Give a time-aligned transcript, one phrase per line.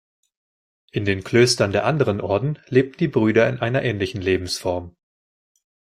[0.89, 4.95] In den Klöstern der anderen Orden lebten die Brüder in einer ähnlichen Lebensform.